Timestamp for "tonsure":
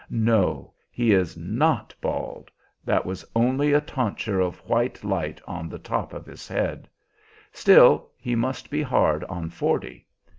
3.79-4.39